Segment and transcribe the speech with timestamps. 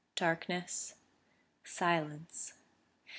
[0.15, 0.95] darkness...
[1.63, 2.53] silence...